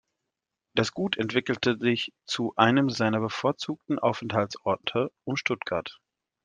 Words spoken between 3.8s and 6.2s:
Aufenthaltsorte um Stuttgart.